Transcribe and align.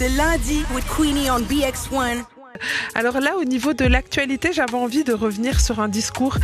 C'est 0.00 0.08
lundi 0.08 0.64
with 0.74 0.86
Queenie 0.96 1.28
on 1.28 1.40
BX1. 1.40 2.24
Alors 2.94 3.20
là, 3.20 3.36
au 3.36 3.44
niveau 3.44 3.72
de 3.72 3.84
l'actualité, 3.84 4.52
j'avais 4.52 4.74
envie 4.74 5.04
de 5.04 5.12
revenir 5.12 5.60
sur 5.60 5.80
un 5.80 5.88
discours, 5.88 6.36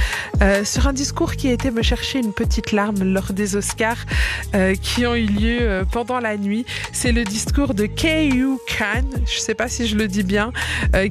euh, 0.43 0.65
sur 0.65 0.87
un 0.87 0.93
discours 0.93 1.35
qui 1.35 1.49
a 1.49 1.53
été 1.53 1.71
me 1.71 1.83
chercher 1.83 2.19
une 2.19 2.33
petite 2.33 2.73
larme 2.73 3.03
lors 3.03 3.33
des 3.33 3.57
Oscars 3.57 4.05
euh, 4.55 4.75
qui 4.75 5.07
ont 5.07 5.15
eu 5.15 5.27
lieu 5.27 5.59
euh, 5.61 5.85
pendant 5.85 6.21
la 6.21 6.37
nuit. 6.37 6.65
C'est 6.93 7.13
le 7.13 7.25
discours 7.25 7.75
de 7.75 7.87
K.U. 7.87 8.59
Khan, 8.79 9.05
je 9.27 9.39
sais 9.39 9.55
pas 9.55 9.69
si 9.69 9.87
je 9.87 9.97
le 9.97 10.09
dis 10.09 10.23
bien, 10.23 10.53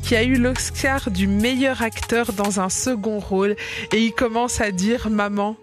qui 0.01 0.15
a 0.15 0.23
eu 0.23 0.35
l'Oscar 0.35 1.11
du 1.11 1.27
meilleur 1.27 1.81
acteur 1.81 2.33
dans 2.33 2.59
un 2.59 2.69
second 2.69 3.19
rôle 3.19 3.55
et 3.91 4.03
il 4.03 4.13
commence 4.13 4.61
à 4.61 4.71
dire 4.71 5.09
maman, 5.09 5.55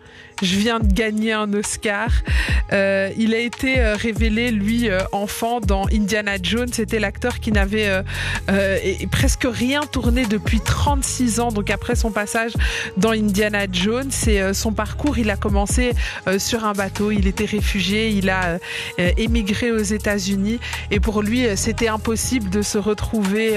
je 0.42 0.56
viens 0.56 0.80
de 0.80 0.92
gagner 0.92 1.32
un 1.32 1.52
Oscar. 1.54 2.10
Il 2.70 3.34
a 3.34 3.38
été 3.38 3.80
révélé, 3.80 4.50
lui, 4.50 4.88
enfant, 5.12 5.60
dans 5.60 5.86
Indiana 5.88 6.36
Jones. 6.42 6.72
C'était 6.72 6.98
l'acteur 6.98 7.40
qui 7.40 7.52
n'avait 7.52 8.02
et- 9.22 9.26
et 9.26 9.28
presque 9.28 9.46
rien 9.48 9.82
tourné 9.82 10.26
depuis 10.26 10.60
36 10.60 11.38
ans. 11.40 11.52
Donc 11.52 11.70
après 11.70 11.94
son 11.94 12.10
passage 12.10 12.52
dans 12.96 13.10
Indiana 13.12 13.66
Jones, 13.70 14.08
c'est 14.10 14.40
euh, 14.40 14.52
son 14.52 14.72
parcours. 14.72 15.16
Il 15.18 15.30
a 15.30 15.36
commencé 15.36 15.92
euh, 16.26 16.38
sur 16.40 16.64
un 16.64 16.72
bateau. 16.72 17.12
Il 17.12 17.26
était 17.28 17.44
réfugié. 17.44 18.08
Il 18.10 18.30
a 18.30 18.58
euh, 18.98 19.10
émigré 19.16 19.70
aux 19.70 19.78
États-Unis. 19.78 20.58
Et 20.90 20.98
pour 21.00 21.22
lui, 21.22 21.46
c'était 21.56 21.88
impossible 21.88 22.50
de 22.50 22.62
se 22.62 22.78
retrouver, 22.78 23.54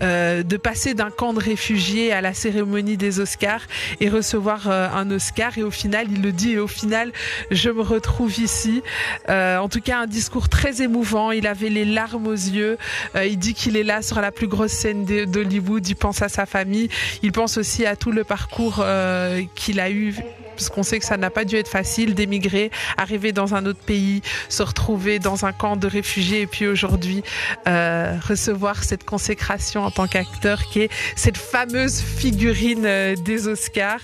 de 0.00 0.56
passer 0.56 0.94
d'un 0.94 1.10
camp 1.10 1.32
de 1.34 1.40
réfugiés 1.40 2.12
à 2.12 2.20
la 2.20 2.32
cérémonie 2.34 2.96
des 2.96 3.20
Oscars 3.20 3.60
et 4.00 4.08
recevoir 4.08 4.68
un 4.70 5.10
Oscar. 5.10 5.56
Et 5.58 5.62
au 5.62 5.70
final, 5.70 6.06
il 6.10 6.22
le 6.22 6.32
dit, 6.32 6.52
et 6.52 6.58
au 6.58 6.66
final, 6.68 7.12
je 7.50 7.70
me 7.70 7.82
retrouve 7.82 8.38
ici. 8.40 8.82
En 9.28 9.68
tout 9.68 9.80
cas, 9.80 9.98
un 10.00 10.06
discours 10.06 10.48
très 10.48 10.82
émouvant. 10.82 11.30
Il 11.32 11.46
avait 11.46 11.70
les 11.70 11.84
larmes 11.84 12.26
aux 12.26 12.32
yeux. 12.32 12.78
Il 13.16 13.38
dit 13.38 13.54
qu'il 13.54 13.76
est 13.76 13.84
là 13.84 14.02
sur 14.02 14.20
la 14.20 14.32
plus 14.32 14.48
grosse 14.48 14.72
d'Hollywood. 14.94 15.88
Il 15.88 15.96
pense 15.96 16.22
à 16.22 16.28
sa 16.28 16.46
famille. 16.46 16.88
Il 17.22 17.32
pense 17.32 17.58
aussi 17.58 17.86
à 17.86 17.96
tout 17.96 18.12
le 18.12 18.24
parcours 18.24 18.80
euh, 18.80 19.42
qu'il 19.54 19.80
a 19.80 19.90
eu 19.90 20.14
parce 20.56 20.68
qu'on 20.68 20.82
sait 20.82 20.98
que 20.98 21.04
ça 21.04 21.16
n'a 21.16 21.30
pas 21.30 21.44
dû 21.44 21.56
être 21.56 21.68
facile 21.68 22.14
d'émigrer, 22.14 22.70
arriver 22.96 23.32
dans 23.32 23.54
un 23.54 23.66
autre 23.66 23.78
pays, 23.78 24.22
se 24.48 24.62
retrouver 24.62 25.18
dans 25.18 25.44
un 25.44 25.52
camp 25.52 25.76
de 25.76 25.86
réfugiés 25.86 26.42
et 26.42 26.46
puis 26.46 26.66
aujourd'hui 26.66 27.22
euh, 27.66 28.16
recevoir 28.26 28.84
cette 28.84 29.04
consécration 29.04 29.84
en 29.84 29.90
tant 29.90 30.06
qu'acteur 30.06 30.64
qui 30.66 30.80
est 30.80 30.90
cette 31.14 31.36
fameuse 31.36 32.00
figurine 32.00 32.84
euh, 32.86 33.14
des 33.16 33.48
Oscars. 33.48 34.00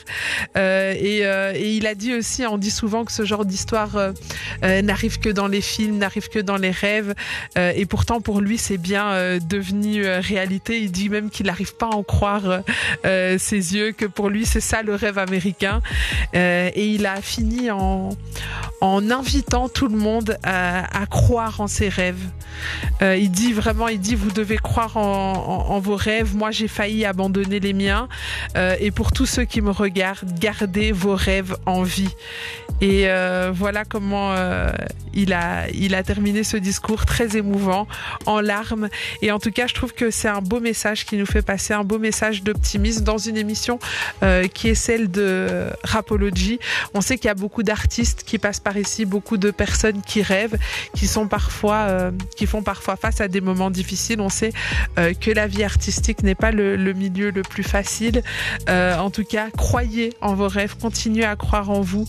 Euh, 0.56 0.95
et, 0.95 1.77
il 1.77 1.86
a 1.86 1.95
dit 1.95 2.14
aussi, 2.14 2.47
on 2.47 2.58
dit 2.58 2.70
souvent 2.70 3.05
que 3.05 3.12
ce 3.12 3.25
genre 3.25 3.45
d'histoire 3.45 4.12
n'arrive 4.62 5.19
que 5.19 5.28
dans 5.28 5.47
les 5.47 5.61
films, 5.61 5.98
n'arrive 5.98 6.28
que 6.28 6.39
dans 6.39 6.56
les 6.56 6.70
rêves. 6.70 7.14
Et 7.56 7.86
pourtant, 7.86 8.20
pour 8.20 8.41
lui, 8.41 8.58
c'est 8.58 8.78
bien 8.78 9.39
devenu 9.39 10.06
réalité. 10.06 10.80
Il 10.80 10.91
dit 10.92 11.08
même 11.08 11.30
qu'il 11.30 11.47
n'arrive 11.47 11.75
pas 11.75 11.86
à 11.86 11.95
en 11.95 12.03
croire 12.03 12.62
ses 13.05 13.75
yeux, 13.75 13.92
que 13.92 14.06
pour 14.06 14.28
lui, 14.28 14.45
c'est 14.45 14.61
ça 14.61 14.83
le 14.83 14.95
rêve 14.95 15.19
américain. 15.19 15.80
Et 16.75 16.89
il 16.89 17.07
a 17.07 17.21
fini 17.21 17.71
en, 17.71 18.11
invitant 18.83 19.69
tout 19.69 19.89
le 19.89 19.97
monde 19.97 20.39
à, 20.43 21.07
croire 21.11 21.61
en 21.61 21.67
ses 21.67 21.89
rêves. 21.89 22.25
Euh, 23.01 23.17
il 23.17 23.31
dit 23.31 23.53
vraiment, 23.53 23.89
il 23.89 24.01
dit, 24.01 24.15
vous 24.15 24.31
devez 24.31 24.59
croire 24.59 24.97
en 24.97 25.79
vos 25.81 25.97
rêves. 25.97 26.35
Moi, 26.35 26.51
j'ai 26.51 26.69
failli 26.69 27.05
abandonner 27.05 27.61
les 27.61 27.73
miens. 27.73 28.09
Euh, 28.57 28.77
et 28.81 28.91
pour 28.91 29.13
tous 29.13 29.27
ceux 29.27 29.45
qui 29.45 29.61
me 29.61 29.70
regardent, 29.70 30.39
gardez 30.39 30.93
vos 30.93 31.15
rêves 31.15 31.57
en 31.67 31.83
vie. 31.83 32.15
Et 32.83 33.05
euh, 33.07 33.53
voilà 33.55 33.85
comment 33.85 34.33
euh, 34.33 34.73
il 35.15 35.33
a 35.33 35.71
il 35.73 35.95
a 35.95 36.03
terminé 36.03 36.43
ce 36.43 36.57
discours 36.57 37.07
très 37.07 37.37
émouvant, 37.37 37.87
en 38.27 38.41
larmes. 38.41 38.89
Et 39.23 39.31
en 39.31 39.39
tout 39.39 39.53
cas, 39.53 39.69
je 39.69 39.75
trouve 39.75 39.95
que 39.95 40.11
c'est 40.11 40.29
un 40.29 40.41
beau 40.41 40.59
message 40.59 41.07
qui 41.07 41.17
nous 41.17 41.25
fait 41.25 41.43
passer 41.43 41.75
un 41.75 41.85
beau 41.85 42.01
message 42.01 42.43
d'optimisme 42.43 43.05
dans 43.05 43.19
une 43.19 43.37
émission 43.37 43.79
euh, 44.25 44.49
qui 44.49 44.69
est 44.69 44.75
celle 44.75 45.13
de 45.13 45.71
Rapology. 45.85 46.59
On 46.92 47.01
sait 47.01 47.19
qu'il 47.19 47.27
y 47.27 47.31
a 47.31 47.37
beaucoup 47.37 47.63
d'artistes 47.63 48.25
qui 48.25 48.39
passent 48.39 48.59
par 48.59 48.77
ici, 48.77 49.05
beaucoup 49.05 49.37
de 49.37 49.53
personnes 49.53 50.03
qui 50.03 50.21
rêvent, 50.23 50.59
qui 50.92 51.07
sont 51.07 51.29
parfois 51.29 52.11
qui 52.37 52.47
font 52.47 52.63
parfois 52.63 52.97
face 52.97 53.21
à 53.21 53.29
des 53.29 53.41
moments 53.41 53.71
difficiles. 53.71 54.21
On 54.21 54.29
sait 54.29 54.53
que 54.97 55.31
la 55.31 55.47
vie 55.47 55.63
artistique 55.63 56.25
n'est 56.25 56.35
pas 56.35 56.51
le, 56.51 56.77
milieu 56.95 57.31
le 57.31 57.42
plus 57.42 57.63
facile. 57.63 58.23
En 58.69 59.11
tout 59.11 59.25
cas, 59.25 59.51
croyez 59.57 60.15
en 60.21 60.35
vos 60.35 60.48
rêves, 60.48 60.77
continuez 60.81 61.25
à 61.25 61.37
croire 61.37 61.71
en 61.71 61.81
vous, 61.81 62.09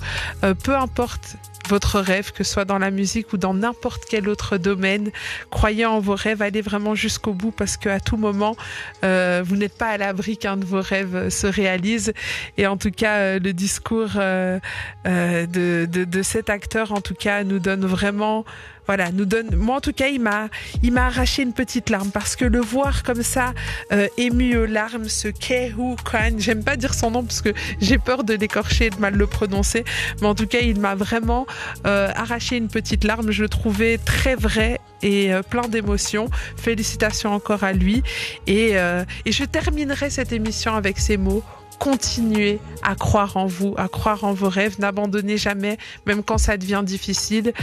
peu 0.64 0.76
importe 0.76 1.38
votre 1.70 2.00
rêve, 2.00 2.32
que 2.32 2.44
ce 2.44 2.54
soit 2.54 2.66
dans 2.66 2.78
la 2.78 2.92
musique 2.92 3.34
ou 3.34 3.38
dans 3.38 3.54
n'importe 3.54 4.04
quel 4.10 4.28
autre 4.28 4.58
domaine. 4.58 5.12
Croyez 5.50 5.86
en 5.86 6.00
vos 6.00 6.16
rêves, 6.16 6.42
allez 6.42 6.62
vraiment 6.62 6.96
jusqu'au 6.96 7.34
bout 7.34 7.52
parce 7.52 7.78
qu'à 7.78 8.00
tout 8.00 8.18
moment, 8.18 8.56
euh, 9.04 9.44
vous 9.46 9.56
n'êtes 9.56 9.78
pas 9.78 9.88
à 9.88 9.98
l'abri 9.98 10.38
qu'un 10.38 10.58
de 10.58 10.66
vos 10.66 10.82
rêves 10.82 11.16
euh, 11.16 11.30
se 11.30 11.48
réalise. 11.48 12.14
Et 12.58 12.68
en 12.68 12.78
tout 12.78 12.92
cas, 12.92 13.18
euh, 13.18 13.40
le 13.40 13.54
discours 13.54 14.10
de, 14.14 14.60
de, 15.06 15.86
de 15.86 16.22
cet 16.22 16.50
acteur, 16.50 16.92
en 16.92 17.02
tout 17.02 17.16
cas, 17.16 17.44
nous 17.44 17.60
donne 17.60 17.86
vraiment 17.86 18.46
voilà, 18.86 19.12
nous 19.12 19.26
donne. 19.26 19.56
Moi, 19.56 19.78
en 19.78 19.82
tout 19.82 19.94
cas, 19.94 20.08
il 20.08 20.22
m'a, 20.22 20.50
il 20.82 20.92
m'a 20.92 21.08
arraché 21.08 21.42
une 21.42 21.54
petite 21.54 21.90
larme 21.90 22.12
parce 22.12 22.36
que 22.36 22.46
le 22.46 22.60
voir 22.60 23.04
comme 23.04 23.24
ça, 23.24 23.54
euh, 23.92 24.08
ému 24.18 24.58
aux 24.58 24.66
larmes, 24.66 25.08
ce 25.08 25.28
Kehu 25.28 25.96
Khan, 26.04 26.36
j'aime 26.38 26.64
pas 26.64 26.76
dire 26.76 26.94
son 26.94 27.12
nom 27.12 27.24
parce 27.24 27.42
que 27.42 27.54
j'ai 27.80 27.98
peur 27.98 28.24
de 28.24 28.34
l'écorcher 28.34 28.86
et 28.86 28.90
de 28.90 28.98
mal 28.98 29.16
le 29.16 29.28
prononcer, 29.28 29.84
mais 30.22 30.28
en 30.28 30.36
tout 30.36 30.48
cas, 30.48 30.60
il 30.60 30.80
m'a 30.80 30.96
vraiment 30.96 31.46
euh, 31.86 32.10
arraché 32.16 32.58
une 32.58 32.68
petite 32.68 33.04
larme. 33.04 33.32
Je 33.32 33.44
le 33.44 33.50
trouvais 33.50 33.98
très 33.98 34.36
vrai 34.36 34.80
et 35.04 35.34
euh, 35.34 35.42
plein 35.44 35.68
d'émotions. 35.68 36.30
Félicitations 36.58 37.32
encore 37.34 37.64
à 37.64 37.74
lui. 37.74 38.02
Euh, 38.50 39.06
et 39.26 39.32
je 39.32 39.44
terminerai 39.44 40.10
cette 40.10 40.32
émission 40.32 40.76
avec 40.76 40.98
ces 40.98 41.18
mots 41.18 41.44
continuez 41.80 42.60
à 42.82 42.96
croire 42.96 43.38
en 43.38 43.46
vous, 43.46 43.74
à 43.78 43.88
croire 43.88 44.24
en 44.24 44.34
vos 44.34 44.50
rêves, 44.50 44.80
n'abandonnez 44.80 45.38
jamais, 45.38 45.78
même 46.06 46.24
quand 46.24 46.38
ça 46.38 46.58
devient 46.58 46.82
difficile, 46.84 47.54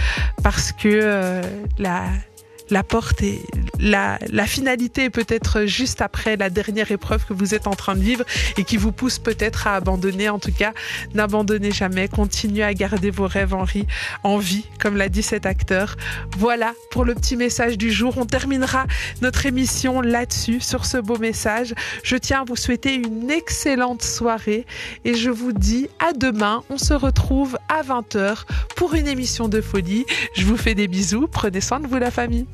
parce 0.43 0.73
que 0.73 0.89
euh, 0.89 1.43
la, 1.79 2.05
la 2.71 2.83
porte 2.83 3.23
est 3.23 3.41
la, 3.81 4.47
finalité 4.47 5.05
est 5.05 5.11
peut-être 5.11 5.65
juste 5.65 6.03
après 6.03 6.37
la 6.37 6.51
dernière 6.51 6.91
épreuve 6.91 7.25
que 7.25 7.33
vous 7.33 7.55
êtes 7.55 7.67
en 7.67 7.75
train 7.75 7.95
de 7.95 8.01
vivre 8.01 8.25
et 8.57 8.65
qui 8.65 8.77
vous 8.77 8.93
pousse 8.93 9.19
peut-être 9.19 9.67
à 9.67 9.77
abandonner. 9.77 10.29
En 10.29 10.39
tout 10.39 10.53
cas, 10.53 10.73
n'abandonnez 11.15 11.73
jamais, 11.73 12.09
continuez 12.09 12.63
à 12.63 12.75
garder 12.75 13.11
vos 13.11 13.27
rêves 13.27 13.55
en, 13.55 13.65
en 14.23 14.39
vie, 14.39 14.67
comme 14.79 14.97
l'a 14.97 15.09
dit 15.09 15.23
cet 15.23 15.47
acteur. 15.47 15.97
Voilà 16.37 16.75
pour 16.91 17.05
le 17.05 17.15
petit 17.15 17.37
message 17.37 17.79
du 17.79 17.91
jour. 17.91 18.15
On 18.19 18.27
terminera 18.27 18.87
notre 19.23 19.47
émission 19.47 20.01
là-dessus, 20.01 20.61
sur 20.61 20.85
ce 20.85 20.99
beau 20.99 21.19
message. 21.19 21.75
Je 22.03 22.17
tiens 22.17 22.43
à 22.43 22.45
vous 22.45 22.57
souhaiter 22.57 22.95
une 22.95 23.31
excellente 23.31 24.03
soirée 24.03 24.67
et 25.05 25.15
je 25.15 25.31
vous 25.31 25.53
dis 25.53 25.89
à 25.99 26.13
demain. 26.13 26.63
On 26.71 26.79
se 26.79 26.95
retrouve 26.95 27.59
à 27.69 27.83
20h 27.83 28.45
pour 28.77 28.95
une 28.95 29.07
émission 29.07 29.49
de 29.49 29.61
folie. 29.61 30.05
Je 30.37 30.45
vous 30.45 30.57
fais 30.57 30.75
des 30.75 30.89
bisous. 30.89 31.29
Prenez 31.31 31.61
soin 31.61 31.81
de 31.81 31.87
vous, 31.87 31.97
la 31.97 32.11
famille. 32.11 32.47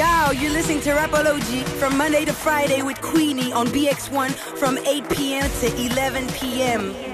Yo, 0.00 0.30
you're 0.30 0.50
listening 0.50 0.80
to 0.80 0.92
Rapology 0.92 1.62
from 1.78 1.94
Monday 1.94 2.24
to 2.24 2.32
Friday 2.32 2.80
with 2.80 2.98
Queenie 3.02 3.52
on 3.52 3.66
BX1 3.66 4.30
from 4.56 4.78
8 4.78 5.06
p.m. 5.10 5.50
to 5.60 5.66
11 5.78 6.26
p.m. 6.28 7.09